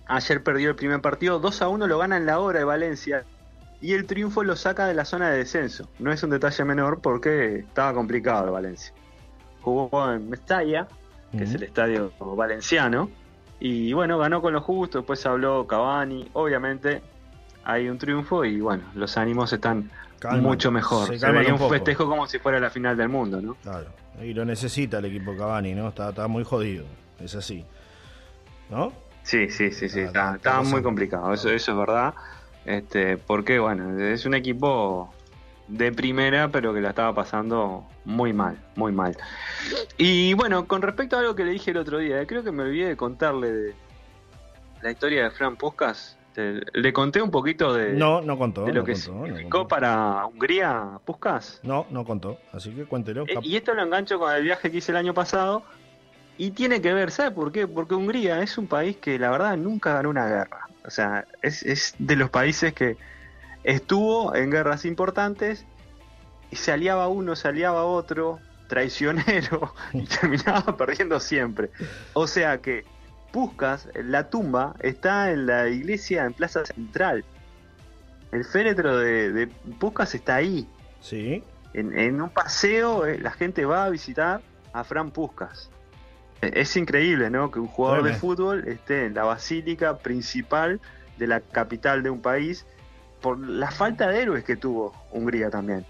Ayer 0.06 0.42
perdió 0.42 0.70
el 0.70 0.76
primer 0.76 1.00
partido. 1.00 1.38
2 1.38 1.62
a 1.62 1.68
1 1.68 1.86
lo 1.86 1.98
gana 1.98 2.16
en 2.16 2.26
la 2.26 2.40
hora 2.40 2.58
de 2.58 2.64
Valencia. 2.64 3.24
Y 3.80 3.92
el 3.92 4.06
triunfo 4.06 4.42
lo 4.42 4.56
saca 4.56 4.86
de 4.86 4.94
la 4.94 5.04
zona 5.04 5.30
de 5.30 5.38
descenso. 5.38 5.88
No 5.98 6.12
es 6.12 6.22
un 6.22 6.30
detalle 6.30 6.64
menor 6.64 7.00
porque 7.00 7.60
estaba 7.60 7.94
complicado 7.94 8.50
Valencia 8.52 8.94
jugó 9.62 10.12
en 10.12 10.28
Mestalla, 10.28 10.88
que 11.30 11.44
es 11.44 11.54
el 11.54 11.62
estadio 11.62 12.12
valenciano, 12.18 13.08
y 13.58 13.92
bueno, 13.92 14.18
ganó 14.18 14.42
con 14.42 14.52
lo 14.52 14.60
justo, 14.60 14.98
después 14.98 15.24
habló 15.24 15.66
Cavani, 15.66 16.28
obviamente 16.34 17.00
hay 17.64 17.88
un 17.88 17.98
triunfo 17.98 18.44
y 18.44 18.60
bueno, 18.60 18.84
los 18.94 19.16
ánimos 19.16 19.52
están 19.52 19.90
mucho 20.40 20.70
mejor. 20.70 21.18
Se, 21.18 21.30
veía 21.30 21.54
un, 21.54 21.68
festejo 21.68 22.06
como 22.06 22.26
si 22.26 22.38
fuera 22.38 22.60
la 22.60 22.70
final 22.70 22.96
del 22.96 23.08
mundo, 23.08 23.40
¿no? 23.40 23.54
Claro, 23.62 23.88
y 24.22 24.32
lo 24.32 24.44
necesita 24.44 24.98
el 24.98 25.06
equipo 25.06 25.36
Cavani, 25.36 25.74
¿no? 25.74 25.88
Está, 25.88 26.28
muy 26.28 26.44
jodido, 26.44 26.84
es 27.20 27.34
así, 27.34 27.64
¿no? 28.70 28.92
Sí, 29.22 29.48
sí, 29.48 29.70
sí, 29.70 29.88
sí, 29.88 30.00
está, 30.00 30.38
muy 30.64 30.82
complicado, 30.82 31.32
eso, 31.32 31.50
eso 31.50 31.72
es 31.72 31.78
verdad. 31.78 32.14
Este, 32.64 33.16
porque 33.16 33.58
bueno, 33.58 33.98
es 33.98 34.24
un 34.24 34.34
equipo 34.34 35.12
de 35.68 35.92
primera, 35.92 36.48
pero 36.48 36.74
que 36.74 36.80
la 36.80 36.90
estaba 36.90 37.14
pasando 37.14 37.86
muy 38.04 38.32
mal, 38.32 38.58
muy 38.76 38.92
mal. 38.92 39.16
Y 39.96 40.34
bueno, 40.34 40.66
con 40.66 40.82
respecto 40.82 41.16
a 41.16 41.20
algo 41.20 41.34
que 41.34 41.44
le 41.44 41.52
dije 41.52 41.70
el 41.70 41.78
otro 41.78 41.98
día, 41.98 42.24
creo 42.26 42.44
que 42.44 42.52
me 42.52 42.62
olvidé 42.62 42.88
de 42.88 42.96
contarle 42.96 43.50
de 43.50 43.74
la 44.82 44.90
historia 44.90 45.24
de 45.24 45.30
Fran 45.30 45.56
Puskas. 45.56 46.18
¿Le 46.34 46.92
conté 46.92 47.20
un 47.20 47.30
poquito 47.30 47.74
de, 47.74 47.92
no, 47.92 48.22
no 48.22 48.38
contó, 48.38 48.66
lo 48.66 48.84
que 48.84 48.94
significó 48.94 49.68
para 49.68 50.24
Hungría 50.26 50.98
Puskas? 51.04 51.60
No, 51.62 51.86
no 51.90 52.04
contó, 52.04 52.38
así 52.52 52.70
que 52.70 52.84
cuéntelo. 52.84 53.24
Eh, 53.26 53.38
y 53.42 53.56
esto 53.56 53.74
lo 53.74 53.82
engancho 53.82 54.18
con 54.18 54.32
el 54.34 54.42
viaje 54.42 54.70
que 54.70 54.78
hice 54.78 54.92
el 54.92 54.96
año 54.96 55.14
pasado. 55.14 55.62
Y 56.38 56.52
tiene 56.52 56.80
que 56.80 56.94
ver, 56.94 57.10
¿sabe 57.10 57.30
por 57.30 57.52
qué? 57.52 57.66
Porque 57.66 57.94
Hungría 57.94 58.40
es 58.42 58.56
un 58.56 58.66
país 58.66 58.96
que 58.96 59.18
la 59.18 59.30
verdad 59.30 59.56
nunca 59.58 59.92
ganó 59.92 60.08
una 60.08 60.26
guerra. 60.26 60.68
O 60.86 60.90
sea, 60.90 61.26
es, 61.42 61.62
es 61.62 61.94
de 61.98 62.16
los 62.16 62.30
países 62.30 62.72
que 62.72 62.96
estuvo 63.62 64.34
en 64.34 64.50
guerras 64.50 64.84
importantes 64.86 65.66
y 66.50 66.56
se 66.56 66.72
aliaba 66.72 67.08
uno, 67.08 67.36
se 67.36 67.48
aliaba 67.48 67.84
otro, 67.84 68.40
traicionero, 68.68 69.74
y 69.92 70.04
terminaba 70.06 70.76
perdiendo 70.76 71.20
siempre. 71.20 71.70
O 72.14 72.26
sea 72.26 72.62
que 72.62 72.84
Puscas, 73.32 73.88
la 73.94 74.28
tumba, 74.28 74.74
está 74.80 75.32
en 75.32 75.46
la 75.46 75.68
iglesia 75.68 76.24
en 76.24 76.34
Plaza 76.34 76.64
Central. 76.66 77.24
El 78.30 78.44
féretro 78.44 78.98
de, 78.98 79.32
de 79.32 79.46
Puscas 79.78 80.14
está 80.14 80.36
ahí. 80.36 80.68
Sí. 81.00 81.42
En, 81.74 82.20
un 82.20 82.28
paseo 82.28 83.06
eh, 83.06 83.18
la 83.18 83.30
gente 83.30 83.64
va 83.64 83.86
a 83.86 83.90
visitar 83.90 84.42
a 84.72 84.84
Fran 84.84 85.10
Puscas. 85.10 85.70
E, 86.42 86.52
es 86.60 86.76
increíble, 86.76 87.30
¿no? 87.30 87.50
Que 87.50 87.60
un 87.60 87.66
jugador 87.66 88.04
de 88.04 88.14
fútbol 88.14 88.68
esté 88.68 89.06
en 89.06 89.14
la 89.14 89.24
basílica 89.24 89.98
principal 89.98 90.80
de 91.16 91.26
la 91.26 91.40
capital 91.40 92.02
de 92.02 92.10
un 92.10 92.20
país 92.20 92.66
por 93.20 93.38
la 93.38 93.70
falta 93.70 94.08
de 94.08 94.20
héroes 94.20 94.44
que 94.44 94.56
tuvo 94.56 94.92
Hungría 95.10 95.48
también. 95.48 95.86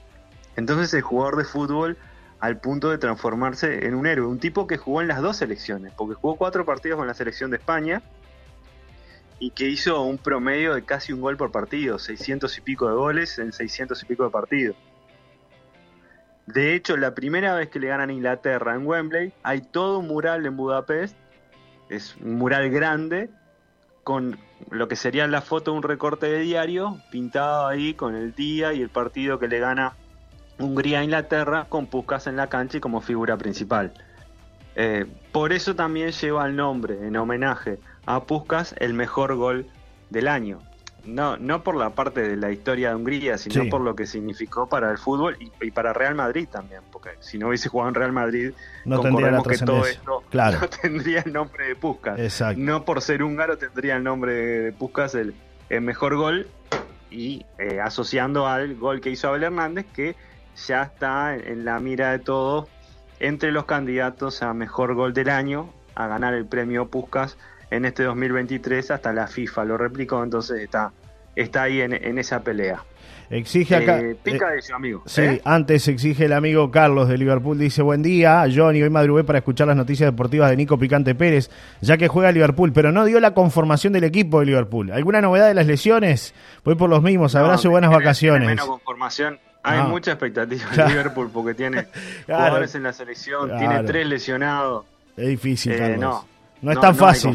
Entonces 0.56 0.92
el 0.94 1.02
jugador 1.02 1.36
de 1.36 1.44
fútbol 1.44 1.96
al 2.42 2.58
punto 2.58 2.90
de 2.90 2.98
transformarse 2.98 3.86
en 3.86 3.94
un 3.94 4.04
héroe, 4.04 4.26
un 4.26 4.40
tipo 4.40 4.66
que 4.66 4.76
jugó 4.76 5.00
en 5.00 5.06
las 5.06 5.22
dos 5.22 5.36
selecciones, 5.36 5.92
porque 5.96 6.14
jugó 6.14 6.34
cuatro 6.34 6.64
partidos 6.64 6.98
con 6.98 7.06
la 7.06 7.14
selección 7.14 7.52
de 7.52 7.58
España 7.58 8.02
y 9.38 9.52
que 9.52 9.68
hizo 9.68 10.02
un 10.02 10.18
promedio 10.18 10.74
de 10.74 10.82
casi 10.82 11.12
un 11.12 11.20
gol 11.20 11.36
por 11.36 11.52
partido, 11.52 12.00
600 12.00 12.58
y 12.58 12.60
pico 12.60 12.88
de 12.88 12.94
goles 12.94 13.38
en 13.38 13.52
600 13.52 14.02
y 14.02 14.06
pico 14.06 14.24
de 14.24 14.30
partidos. 14.30 14.76
De 16.46 16.74
hecho, 16.74 16.96
la 16.96 17.14
primera 17.14 17.54
vez 17.54 17.68
que 17.68 17.78
le 17.78 17.86
ganan 17.86 18.10
a 18.10 18.12
Inglaterra 18.12 18.74
en 18.74 18.88
Wembley, 18.88 19.32
hay 19.44 19.60
todo 19.60 20.00
un 20.00 20.08
mural 20.08 20.44
en 20.44 20.56
Budapest, 20.56 21.16
es 21.90 22.16
un 22.16 22.38
mural 22.38 22.70
grande, 22.70 23.30
con 24.02 24.36
lo 24.68 24.88
que 24.88 24.96
sería 24.96 25.28
la 25.28 25.42
foto 25.42 25.70
de 25.70 25.76
un 25.76 25.84
recorte 25.84 26.26
de 26.26 26.40
diario, 26.40 26.98
pintado 27.12 27.68
ahí 27.68 27.94
con 27.94 28.16
el 28.16 28.34
día 28.34 28.72
y 28.72 28.82
el 28.82 28.88
partido 28.88 29.38
que 29.38 29.46
le 29.46 29.60
gana 29.60 29.94
Hungría 30.58 31.02
Inglaterra, 31.02 31.66
con 31.68 31.86
Puskas 31.86 32.26
en 32.26 32.36
la 32.36 32.48
cancha 32.48 32.76
y 32.78 32.80
como 32.80 33.00
figura 33.00 33.36
principal. 33.36 33.92
Eh, 34.74 35.06
por 35.32 35.52
eso 35.52 35.74
también 35.74 36.12
lleva 36.12 36.46
el 36.46 36.56
nombre, 36.56 37.06
en 37.06 37.16
homenaje 37.16 37.78
a 38.06 38.22
Puskas, 38.24 38.74
el 38.78 38.94
mejor 38.94 39.34
gol 39.36 39.66
del 40.10 40.28
año. 40.28 40.60
No, 41.04 41.36
no 41.36 41.64
por 41.64 41.74
la 41.74 41.90
parte 41.90 42.22
de 42.22 42.36
la 42.36 42.52
historia 42.52 42.90
de 42.90 42.94
Hungría, 42.94 43.36
sino 43.36 43.64
Sí. 43.64 43.68
por 43.68 43.80
lo 43.80 43.96
que 43.96 44.06
significó 44.06 44.68
para 44.68 44.88
el 44.92 44.98
fútbol 44.98 45.36
y, 45.40 45.50
y 45.60 45.72
para 45.72 45.92
Real 45.92 46.14
Madrid 46.14 46.46
también, 46.48 46.80
porque 46.92 47.10
si 47.18 47.38
no 47.38 47.48
hubiese 47.48 47.68
jugado 47.68 47.88
en 47.88 47.94
Real 47.96 48.12
Madrid, 48.12 48.52
No 48.84 49.00
tendría 49.00 49.32
la 49.32 49.42
que 49.42 49.58
todo 49.58 49.84
esto 49.84 50.22
Claro. 50.30 50.60
no 50.60 50.68
tendría 50.68 51.22
el 51.26 51.32
nombre 51.32 51.66
de 51.66 51.74
Puskas. 51.74 52.20
Exacto. 52.20 52.60
No 52.62 52.84
por 52.84 53.02
ser 53.02 53.24
húngaro 53.24 53.58
tendría 53.58 53.96
el 53.96 54.04
nombre 54.04 54.32
de 54.32 54.72
Puskas 54.72 55.16
el, 55.16 55.34
el 55.70 55.80
mejor 55.80 56.14
gol 56.16 56.46
y 57.10 57.44
eh, 57.58 57.80
asociando 57.80 58.46
al 58.46 58.76
gol 58.76 59.00
que 59.00 59.10
hizo 59.10 59.26
Abel 59.28 59.42
Hernández 59.42 59.86
que 59.92 60.14
ya 60.66 60.82
está 60.82 61.34
en, 61.36 61.64
la 61.64 61.80
mira 61.80 62.12
de 62.12 62.18
todos 62.18 62.68
entre 63.20 63.52
los 63.52 63.64
candidatos 63.64 64.42
a 64.42 64.52
mejor 64.54 64.94
gol 64.94 65.12
del 65.14 65.30
año 65.30 65.72
a 65.94 66.06
ganar 66.06 66.34
el 66.34 66.46
premio 66.46 66.88
Puskas 66.88 67.36
en 67.70 67.84
este 67.84 68.02
2023 68.04 68.90
hasta 68.90 69.12
la 69.12 69.26
FIFA 69.26 69.64
lo 69.64 69.76
replicó 69.78 70.22
entonces 70.22 70.60
está 70.60 70.92
está 71.36 71.62
ahí 71.62 71.80
en, 71.80 71.92
en 71.92 72.18
esa 72.18 72.42
pelea 72.42 72.84
Exige 73.32 73.76
acá. 73.76 73.98
Eh, 73.98 74.10
eh, 74.10 74.16
pica 74.22 74.50
de 74.50 74.60
su 74.60 74.74
amigo 74.74 75.02
Sí, 75.06 75.22
¿eh? 75.22 75.42
antes 75.44 75.88
exige 75.88 76.26
el 76.26 76.34
amigo 76.34 76.70
Carlos 76.70 77.08
de 77.08 77.16
Liverpool. 77.16 77.58
Dice, 77.58 77.80
buen 77.80 78.02
día, 78.02 78.44
Johnny, 78.54 78.82
hoy 78.82 78.90
madrugué 78.90 79.24
para 79.24 79.38
escuchar 79.38 79.66
las 79.66 79.76
noticias 79.76 80.10
deportivas 80.10 80.50
de 80.50 80.56
Nico 80.56 80.78
Picante 80.78 81.14
Pérez, 81.14 81.50
ya 81.80 81.96
que 81.96 82.08
juega 82.08 82.30
Liverpool, 82.30 82.72
pero 82.74 82.92
no 82.92 83.06
dio 83.06 83.20
la 83.20 83.32
conformación 83.32 83.94
del 83.94 84.04
equipo 84.04 84.40
de 84.40 84.46
Liverpool. 84.46 84.92
¿Alguna 84.92 85.22
novedad 85.22 85.48
de 85.48 85.54
las 85.54 85.66
lesiones? 85.66 86.34
Voy 86.62 86.74
por 86.74 86.90
los 86.90 87.02
mismos, 87.02 87.34
abrazo 87.34 87.68
y 87.68 87.70
buenas 87.70 87.90
vacaciones. 87.90 88.46
menos 88.46 88.66
conformación. 88.66 89.38
Hay 89.64 89.78
Ah. 89.80 89.84
mucha 89.84 90.12
expectativa 90.12 90.64
Claro. 90.72 90.82
en 90.82 90.88
Liverpool 90.96 91.30
porque 91.32 91.54
tiene 91.54 91.86
Claro. 92.26 92.44
jugadores 92.44 92.74
en 92.74 92.82
la 92.82 92.92
selección, 92.92 93.48
Claro. 93.48 93.58
tiene 93.60 93.84
tres 93.84 94.06
lesionados. 94.06 94.84
Es 95.16 95.28
difícil, 95.28 95.72
Eh, 95.72 95.96
no. 95.98 96.26
No 96.62 96.70
es 96.70 96.76
No, 96.76 96.80
tan 96.80 96.92
no 96.92 96.96
fácil. 96.96 97.30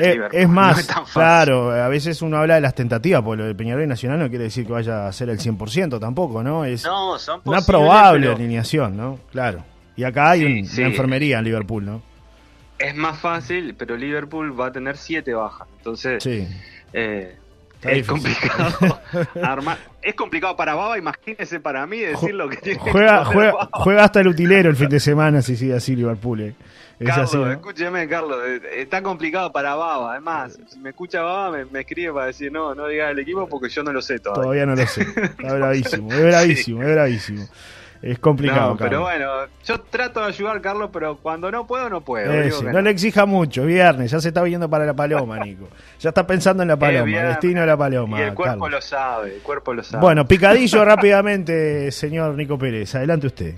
Eh, 0.00 0.12
Liverpool, 0.14 0.40
es 0.40 0.48
más, 0.48 0.74
no 0.76 0.80
es 0.80 0.86
tan 0.86 0.96
fácil. 0.98 1.12
claro, 1.12 1.70
a 1.72 1.88
veces 1.88 2.22
uno 2.22 2.38
habla 2.38 2.54
de 2.54 2.62
las 2.62 2.74
tentativas, 2.74 3.20
porque 3.22 3.42
lo 3.42 3.46
de 3.46 3.54
Peñarol 3.54 3.84
y 3.84 3.86
Nacional 3.86 4.18
no 4.18 4.28
quiere 4.30 4.44
decir 4.44 4.66
que 4.66 4.72
vaya 4.72 5.06
a 5.06 5.12
ser 5.12 5.28
el 5.28 5.38
100% 5.38 6.00
tampoco, 6.00 6.42
¿no? 6.42 6.64
Es 6.64 6.82
No, 6.84 7.18
son 7.18 7.42
una 7.44 7.60
probable 7.60 8.22
pero 8.28 8.36
alineación, 8.36 8.96
¿no? 8.96 9.18
Claro. 9.30 9.62
Y 9.94 10.04
acá 10.04 10.30
hay 10.30 10.40
Sí, 10.40 10.46
un- 10.60 10.66
sí. 10.66 10.80
una 10.80 10.88
enfermería 10.90 11.38
en 11.38 11.44
Liverpool, 11.44 11.84
¿no? 11.84 12.00
Es 12.78 12.96
más 12.96 13.18
fácil, 13.18 13.74
pero 13.78 13.94
Liverpool 13.96 14.58
va 14.58 14.68
a 14.68 14.72
tener 14.72 14.96
siete 14.96 15.34
bajas. 15.34 15.68
Entonces, 15.76 16.22
Sí. 16.24 16.48
eh, 16.94 17.36
es 17.84 18.06
complicado 18.06 19.00
armar. 19.42 19.78
Es 20.00 20.14
complicado 20.14 20.56
para 20.56 20.74
Baba, 20.74 20.98
imagínese 20.98 21.60
para 21.60 21.86
mí 21.86 21.98
decir 22.00 22.34
lo 22.34 22.48
que 22.48 22.56
tiene 22.56 22.80
que 22.82 22.90
Juega, 22.90 23.20
hacer 23.22 23.34
juega, 23.34 23.52
Baba. 23.52 23.68
juega 23.72 24.04
hasta 24.04 24.20
el 24.20 24.28
utilero 24.28 24.70
el 24.70 24.76
fin 24.76 24.88
de 24.88 25.00
semana 25.00 25.42
si 25.42 25.56
sigue 25.56 25.74
así 25.74 25.94
Liverpool. 25.96 26.40
eh. 26.40 26.54
Es 27.00 27.08
Carlos, 27.08 27.28
así, 27.30 27.36
¿no? 27.36 27.50
escúcheme, 27.50 28.08
Carlos, 28.08 28.38
está 28.76 29.02
complicado 29.02 29.50
para 29.50 29.74
Baba. 29.74 30.12
Además, 30.12 30.58
si 30.68 30.78
me 30.78 30.90
escucha 30.90 31.22
Baba, 31.22 31.50
me, 31.56 31.64
me 31.64 31.80
escribe 31.80 32.12
para 32.12 32.26
decir 32.26 32.52
no, 32.52 32.74
no 32.74 32.86
diga 32.86 33.10
el 33.10 33.18
equipo 33.18 33.48
porque 33.48 33.68
yo 33.68 33.82
no 33.82 33.92
lo 33.92 34.00
sé 34.02 34.18
todavía. 34.20 34.42
Todavía 34.42 34.66
no 34.66 34.76
lo 34.76 34.86
sé. 34.86 35.02
Está 35.16 35.54
bravísimo, 35.54 36.12
es 36.12 36.22
bravísimo, 36.22 36.82
es 36.82 36.88
bravísimo. 36.94 37.48
Es 38.02 38.18
complicado, 38.18 38.70
No, 38.70 38.76
pero 38.76 38.90
Carlos. 38.90 39.02
bueno, 39.02 39.52
yo 39.64 39.80
trato 39.82 40.20
de 40.20 40.26
ayudar, 40.26 40.60
Carlos, 40.60 40.90
pero 40.92 41.16
cuando 41.18 41.52
no 41.52 41.66
puedo, 41.68 41.88
no 41.88 42.00
puedo. 42.00 42.32
Eh, 42.32 42.44
digo 42.46 42.62
no 42.64 42.72
no. 42.72 42.80
le 42.82 42.90
exija 42.90 43.26
mucho, 43.26 43.64
viernes, 43.64 44.10
ya 44.10 44.20
se 44.20 44.28
está 44.28 44.42
viendo 44.42 44.68
para 44.68 44.84
la 44.84 44.94
paloma, 44.94 45.38
Nico. 45.44 45.68
Ya 46.00 46.08
está 46.08 46.26
pensando 46.26 46.64
en 46.64 46.68
la 46.68 46.76
paloma, 46.76 47.16
destino 47.22 47.60
de 47.60 47.66
la 47.68 47.76
paloma. 47.76 48.18
Y 48.18 48.22
el 48.22 48.34
cuerpo 48.34 48.64
Carlos. 48.64 48.70
lo 48.70 48.80
sabe, 48.82 49.36
el 49.36 49.40
cuerpo 49.42 49.72
lo 49.72 49.84
sabe. 49.84 50.02
Bueno, 50.02 50.26
picadillo 50.26 50.84
rápidamente, 50.84 51.92
señor 51.92 52.34
Nico 52.34 52.58
Pérez. 52.58 52.92
Adelante 52.96 53.28
usted. 53.28 53.54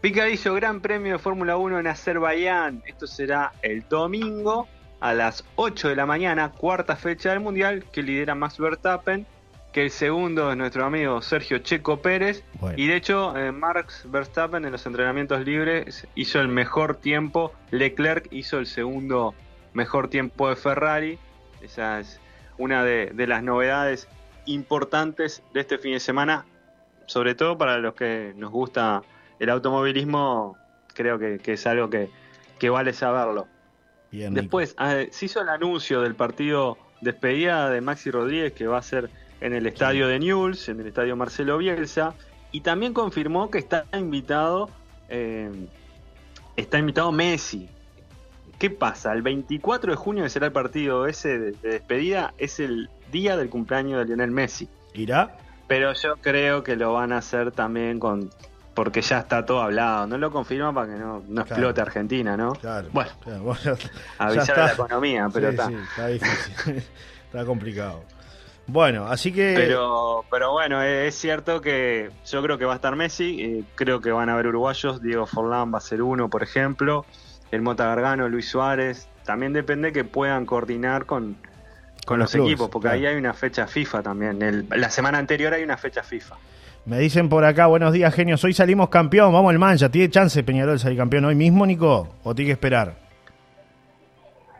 Picadillo, 0.00 0.54
Gran 0.54 0.80
Premio 0.80 1.12
de 1.14 1.18
Fórmula 1.18 1.56
1 1.56 1.80
en 1.80 1.86
Azerbaiyán. 1.86 2.82
Esto 2.86 3.06
será 3.06 3.52
el 3.62 3.84
domingo 3.88 4.68
a 5.00 5.14
las 5.14 5.44
8 5.56 5.88
de 5.88 5.96
la 5.96 6.06
mañana, 6.06 6.50
cuarta 6.50 6.96
fecha 6.96 7.30
del 7.30 7.40
Mundial, 7.40 7.84
que 7.92 8.02
lidera 8.02 8.34
Max 8.34 8.58
Verstappen, 8.58 9.26
que 9.74 9.82
el 9.82 9.90
segundo 9.90 10.52
es 10.52 10.56
nuestro 10.56 10.84
amigo 10.84 11.20
Sergio 11.20 11.58
Checo 11.58 12.00
Pérez. 12.00 12.44
Bueno. 12.60 12.78
Y 12.78 12.86
de 12.86 12.94
hecho, 12.94 13.36
eh, 13.36 13.50
Max 13.50 14.04
Verstappen 14.08 14.64
en 14.64 14.70
los 14.70 14.86
entrenamientos 14.86 15.44
libres 15.44 16.06
hizo 16.14 16.40
el 16.40 16.46
mejor 16.46 16.94
tiempo, 16.94 17.52
Leclerc 17.72 18.28
hizo 18.30 18.58
el 18.58 18.66
segundo 18.66 19.34
mejor 19.72 20.08
tiempo 20.08 20.48
de 20.48 20.54
Ferrari. 20.54 21.18
Esa 21.60 21.98
es 21.98 22.20
una 22.56 22.84
de, 22.84 23.10
de 23.14 23.26
las 23.26 23.42
novedades 23.42 24.06
importantes 24.46 25.42
de 25.52 25.60
este 25.62 25.76
fin 25.78 25.94
de 25.94 26.00
semana, 26.00 26.46
sobre 27.06 27.34
todo 27.34 27.58
para 27.58 27.78
los 27.78 27.94
que 27.94 28.32
nos 28.36 28.52
gusta 28.52 29.02
el 29.40 29.50
automovilismo, 29.50 30.56
creo 30.94 31.18
que, 31.18 31.40
que 31.40 31.54
es 31.54 31.66
algo 31.66 31.90
que, 31.90 32.10
que 32.60 32.70
vale 32.70 32.92
saberlo. 32.92 33.48
Bien. 34.12 34.34
Después 34.34 34.76
eh, 34.78 35.08
se 35.10 35.24
hizo 35.24 35.40
el 35.40 35.48
anuncio 35.48 36.00
del 36.00 36.14
partido 36.14 36.78
despedida 37.00 37.68
de 37.70 37.80
Maxi 37.80 38.12
Rodríguez 38.12 38.52
que 38.52 38.68
va 38.68 38.78
a 38.78 38.82
ser 38.82 39.10
en 39.40 39.52
el 39.54 39.66
estadio 39.66 40.08
de 40.08 40.18
Newell's, 40.18 40.68
en 40.68 40.80
el 40.80 40.86
estadio 40.86 41.16
Marcelo 41.16 41.58
Bielsa, 41.58 42.14
y 42.52 42.60
también 42.60 42.92
confirmó 42.92 43.50
que 43.50 43.58
está 43.58 43.84
invitado, 43.92 44.70
eh, 45.08 45.50
está 46.56 46.78
invitado 46.78 47.12
Messi. 47.12 47.68
¿Qué 48.58 48.70
pasa? 48.70 49.12
El 49.12 49.22
24 49.22 49.90
de 49.90 49.96
junio 49.96 50.22
que 50.22 50.30
será 50.30 50.46
el 50.46 50.52
partido 50.52 51.06
ese 51.06 51.38
de, 51.38 51.52
de 51.52 51.68
despedida, 51.70 52.32
es 52.38 52.60
el 52.60 52.88
día 53.10 53.36
del 53.36 53.50
cumpleaños 53.50 53.98
de 53.98 54.06
Lionel 54.06 54.30
Messi. 54.30 54.68
¿Irá? 54.94 55.36
Pero 55.66 55.92
yo 55.94 56.16
creo 56.16 56.62
que 56.62 56.76
lo 56.76 56.92
van 56.92 57.12
a 57.12 57.18
hacer 57.18 57.50
también 57.50 57.98
con 57.98 58.30
porque 58.74 59.02
ya 59.02 59.20
está 59.20 59.46
todo 59.46 59.62
hablado. 59.62 60.06
No 60.06 60.18
lo 60.18 60.30
confirma 60.30 60.72
para 60.74 60.92
que 60.92 60.98
no, 60.98 61.22
no 61.28 61.42
explote 61.42 61.80
Argentina, 61.80 62.36
¿no? 62.36 62.52
Claro. 62.54 62.88
Bueno, 62.92 63.10
claro, 63.22 63.42
bueno, 63.44 63.60
ya 63.64 63.78
avisar 64.18 64.58
a 64.60 64.66
la 64.66 64.72
economía, 64.72 65.28
pero 65.32 65.48
Sí, 65.50 65.54
está. 65.54 65.68
sí, 65.68 65.74
está 65.74 66.06
difícil. 66.08 66.82
está 67.26 67.44
complicado. 67.44 68.04
Bueno, 68.66 69.06
así 69.06 69.30
que. 69.32 69.52
Pero, 69.54 70.24
pero 70.30 70.52
bueno, 70.52 70.82
es 70.82 71.08
es 71.08 71.20
cierto 71.20 71.60
que 71.60 72.10
yo 72.26 72.42
creo 72.42 72.56
que 72.58 72.64
va 72.64 72.72
a 72.72 72.76
estar 72.76 72.96
Messi, 72.96 73.42
eh, 73.42 73.64
creo 73.74 74.00
que 74.00 74.10
van 74.10 74.28
a 74.30 74.34
haber 74.34 74.46
uruguayos, 74.46 75.02
Diego 75.02 75.26
Forlán 75.26 75.72
va 75.72 75.78
a 75.78 75.80
ser 75.82 76.00
uno, 76.02 76.30
por 76.30 76.42
ejemplo, 76.42 77.04
el 77.50 77.60
Mota 77.62 77.86
Gargano, 77.86 78.28
Luis 78.28 78.48
Suárez, 78.48 79.08
también 79.24 79.52
depende 79.52 79.92
que 79.92 80.04
puedan 80.04 80.46
coordinar 80.46 81.04
con, 81.04 81.36
con, 82.06 82.18
los, 82.18 82.26
los 82.26 82.32
clubes, 82.32 82.52
equipos, 82.52 82.70
porque 82.70 82.86
claro. 82.88 82.98
ahí 83.00 83.06
hay 83.06 83.16
una 83.16 83.34
fecha 83.34 83.66
FIFA 83.66 84.02
también, 84.02 84.40
El- 84.42 84.66
la 84.70 84.88
semana 84.90 85.18
anterior 85.18 85.52
hay 85.52 85.62
una 85.62 85.76
fecha 85.76 86.02
FIFA. 86.02 86.36
Me 86.86 86.98
dicen 86.98 87.28
por 87.30 87.44
acá, 87.44 87.66
buenos 87.66 87.94
días, 87.94 88.12
genios. 88.14 88.44
Hoy 88.44 88.52
salimos 88.52 88.90
campeón, 88.90 89.32
vamos 89.32 89.50
al 89.50 89.58
mancha. 89.58 89.88
¿Tiene 89.88 90.10
chance 90.10 90.42
Peñarol 90.42 90.74
de 90.74 90.78
salir 90.80 90.98
campeón 90.98 91.24
hoy 91.24 91.34
mismo, 91.34 91.64
Nico? 91.64 92.14
¿O 92.22 92.34
tiene 92.34 92.48
que 92.48 92.52
esperar? 92.52 93.03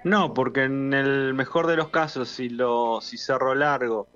No, 0.05 0.35
porque 0.35 0.65
en 0.65 0.93
el 0.93 1.35
mejor 1.35 1.67
de 1.67 1.77
los 1.77 1.89
casos, 1.89 2.29
si, 2.29 2.49
lo, 2.51 3.01
si 3.01 3.17
Cerro 3.17 3.55
Largo 3.55 4.07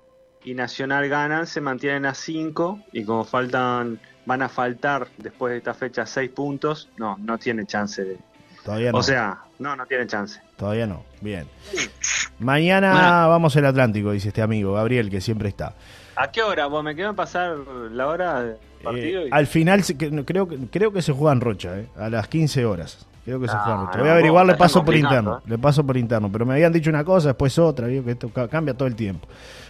y 0.43 0.53
Nacional 0.53 1.09
ganan, 1.09 1.47
se 1.47 1.61
mantienen 1.61 2.05
a 2.05 2.13
5 2.13 2.79
y 2.93 3.03
como 3.03 3.25
faltan, 3.25 3.99
van 4.25 4.41
a 4.43 4.49
faltar 4.49 5.07
después 5.17 5.51
de 5.51 5.57
esta 5.57 5.73
fecha 5.73 6.05
6 6.05 6.29
puntos, 6.31 6.89
no, 6.97 7.17
no 7.19 7.37
tiene 7.37 7.65
chance 7.65 8.03
de... 8.03 8.17
Todavía 8.63 8.91
no. 8.91 8.99
O 8.99 9.03
sea, 9.03 9.39
no, 9.57 9.75
no 9.75 9.85
tiene 9.87 10.05
chance. 10.05 10.39
Todavía 10.57 10.85
no. 10.85 11.03
Bien. 11.21 11.47
Mañana 12.39 12.91
Bueno. 12.91 13.29
vamos 13.29 13.57
al 13.57 13.65
Atlántico, 13.65 14.11
dice 14.11 14.27
este 14.29 14.41
amigo, 14.41 14.73
Gabriel, 14.73 15.09
que 15.09 15.21
siempre 15.21 15.49
está. 15.49 15.73
¿A 16.15 16.29
qué 16.31 16.41
hora? 16.43 16.67
Vos 16.67 16.83
me 16.83 16.95
quedan 16.95 17.15
pasar 17.15 17.57
la 17.91 18.07
hora 18.07 18.43
del 18.43 18.57
partido. 18.83 19.21
Eh, 19.21 19.27
y- 19.27 19.29
al 19.31 19.47
final, 19.47 19.83
se- 19.83 19.97
que- 19.97 20.11
no, 20.11 20.25
creo, 20.25 20.47
que- 20.47 20.57
creo 20.71 20.91
que 20.93 21.01
se 21.01 21.13
juega 21.13 21.33
en 21.33 21.41
Rocha, 21.41 21.79
eh, 21.79 21.87
a 21.97 22.09
las 22.09 22.27
15 22.27 22.65
horas. 22.65 23.07
Creo 23.29 23.39
que 23.41 23.47
se 23.47 23.53
no, 23.53 23.89
Voy 23.99 24.07
a 24.07 24.13
averiguar, 24.13 24.45
le 24.45 24.55
paso 24.55 24.83
por 24.83 24.95
interno. 24.95 25.41
Le 25.45 25.57
paso 25.57 25.85
por 25.85 25.95
interno. 25.97 26.31
Pero 26.31 26.45
me 26.45 26.53
habían 26.53 26.73
dicho 26.73 26.89
una 26.89 27.03
cosa, 27.03 27.29
después 27.29 27.57
otra. 27.59 27.87
Digo 27.87 28.03
que 28.05 28.11
esto 28.11 28.29
ca- 28.29 28.47
cambia 28.47 28.73
todo 28.73 28.87
el 28.87 28.95
tiempo. 28.95 29.27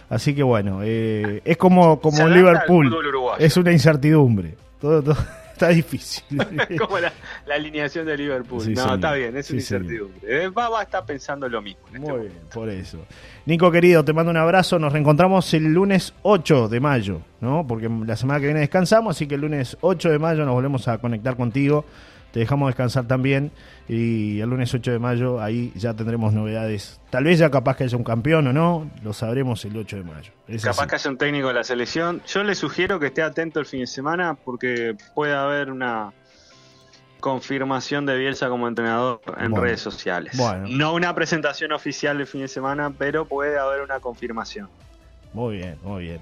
Así 0.08 0.34
que 0.34 0.42
bueno, 0.42 0.80
eh, 0.82 1.40
es 1.44 1.56
como, 1.56 2.00
como 2.00 2.26
Liverpool. 2.26 2.90
Es 3.38 3.56
una 3.56 3.70
incertidumbre. 3.72 4.54
Todo, 4.80 5.02
todo 5.02 5.16
está 5.52 5.68
difícil. 5.68 6.24
como 6.78 6.98
la, 6.98 7.12
la 7.46 7.54
alineación 7.54 8.06
de 8.06 8.16
Liverpool. 8.16 8.62
Sí, 8.62 8.70
no, 8.70 8.80
señor. 8.80 8.94
está 8.94 9.12
bien, 9.12 9.36
es 9.36 9.46
Sí, 9.46 9.52
una 9.52 9.60
incertidumbre. 9.60 10.44
Eh, 10.44 10.48
Baba 10.48 10.82
está 10.82 11.04
pensando 11.04 11.48
lo 11.48 11.60
mismo. 11.60 11.82
en 11.90 11.96
este 11.96 12.10
Muy 12.12 12.20
bien, 12.22 12.32
por 12.52 12.68
eso. 12.70 12.98
Nico 13.46 13.70
querido, 13.70 14.04
te 14.04 14.12
mando 14.14 14.30
un 14.30 14.38
abrazo. 14.38 14.78
Nos 14.78 14.92
reencontramos 14.92 15.52
el 15.54 15.64
lunes 15.72 16.14
8 16.22 16.68
de 16.68 16.80
mayo, 16.80 17.20
¿no? 17.40 17.66
Porque 17.66 17.88
la 18.06 18.16
semana 18.16 18.40
que 18.40 18.46
viene 18.46 18.60
descansamos, 18.60 19.16
así 19.16 19.26
que 19.28 19.34
el 19.36 19.42
lunes 19.42 19.76
8 19.82 20.08
de 20.10 20.18
mayo 20.18 20.44
nos 20.46 20.54
volvemos 20.54 20.88
a 20.88 20.98
conectar 20.98 21.36
contigo 21.36 21.84
te 22.32 22.40
dejamos 22.40 22.68
descansar 22.68 23.06
también 23.06 23.50
y 23.88 24.40
el 24.40 24.48
lunes 24.48 24.72
8 24.72 24.92
de 24.92 24.98
mayo 24.98 25.40
ahí 25.40 25.72
ya 25.74 25.94
tendremos 25.94 26.32
novedades. 26.32 27.00
Tal 27.10 27.24
vez 27.24 27.38
ya 27.38 27.50
capaz 27.50 27.76
que 27.76 27.84
haya 27.84 27.96
un 27.96 28.04
campeón 28.04 28.46
o 28.46 28.52
no, 28.52 28.90
lo 29.02 29.12
sabremos 29.12 29.64
el 29.64 29.76
8 29.76 29.96
de 29.96 30.02
mayo. 30.04 30.32
capaz 30.62 30.86
que 30.86 30.94
haya 30.94 31.10
un 31.10 31.18
técnico 31.18 31.48
de 31.48 31.54
la 31.54 31.64
selección. 31.64 32.22
Yo 32.26 32.44
le 32.44 32.54
sugiero 32.54 33.00
que 33.00 33.06
esté 33.06 33.22
atento 33.22 33.60
el 33.60 33.66
fin 33.66 33.80
de 33.80 33.86
semana 33.86 34.34
porque 34.34 34.96
puede 35.14 35.34
haber 35.34 35.70
una 35.70 36.12
confirmación 37.20 38.06
de 38.06 38.16
Bielsa 38.16 38.48
como 38.48 38.66
entrenador 38.66 39.20
en 39.38 39.54
redes 39.54 39.80
sociales. 39.80 40.38
No 40.68 40.94
una 40.94 41.14
presentación 41.14 41.72
oficial 41.72 42.20
el 42.20 42.26
fin 42.26 42.42
de 42.42 42.48
semana, 42.48 42.90
pero 42.96 43.26
puede 43.26 43.58
haber 43.58 43.82
una 43.82 44.00
confirmación. 44.00 44.68
Muy 45.32 45.58
bien, 45.58 45.76
muy 45.82 46.04
bien. 46.04 46.20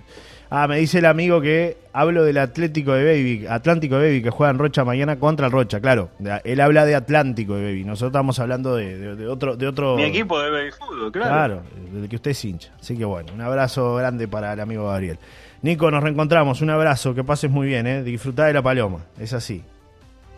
Ah, 0.50 0.67
me 0.67 0.79
dice 0.79 0.99
el 0.99 1.07
amigo 1.07 1.41
que 1.41 1.77
hablo 1.93 2.25
del 2.25 2.38
Atlético 2.38 2.93
de 2.93 3.05
Baby, 3.05 3.47
Atlántico 3.47 3.97
de 3.97 4.09
Baby, 4.09 4.23
que 4.23 4.31
juega 4.31 4.50
en 4.50 4.59
Rocha 4.59 4.85
mañana 4.85 5.19
contra 5.19 5.47
el 5.47 5.53
Rocha, 5.53 5.81
claro. 5.81 6.11
Él 6.45 6.61
habla 6.61 6.85
de 6.85 6.95
Atlántico 6.95 7.55
de 7.55 7.65
Baby, 7.65 7.85
nosotros 7.85 8.11
estamos 8.11 8.38
hablando 8.38 8.77
de, 8.77 9.27
otro, 9.29 9.57
de 9.57 9.67
otro... 9.67 9.97
Mi 9.97 10.05
equipo 10.05 10.41
de 10.41 10.50
Baby 10.50 10.71
Fútbol, 10.71 11.12
claro. 11.12 11.31
Claro, 11.31 11.62
del 11.93 12.09
que 12.09 12.17
usted 12.17 12.31
es 12.31 12.45
hincha. 12.45 12.73
Así 12.79 12.97
que 12.97 13.05
bueno, 13.05 13.33
un 13.35 13.41
abrazo 13.41 13.95
grande 13.95 14.29
para 14.29 14.53
el 14.53 14.61
amigo 14.61 14.88
Gabriel. 14.88 15.19
Nico, 15.62 15.91
nos 15.91 16.03
reencontramos, 16.03 16.61
un 16.61 16.71
abrazo, 16.71 17.15
que 17.15 17.25
pases 17.25 17.50
muy 17.50 17.67
bien, 17.67 17.87
¿eh? 17.87 18.03
Disfrutá 18.03 18.45
de 18.47 18.53
la 18.53 18.62
paloma, 18.62 19.00
es 19.19 19.33
así. 19.33 19.62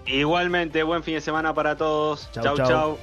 Igualmente, 0.07 0.83
buen 0.83 1.03
fin 1.03 1.15
de 1.15 1.21
semana 1.21 1.55
para 1.55 1.77
todos. 1.77 2.31
Chau, 2.33 2.57
chau. 2.57 2.69
chau. 2.69 2.99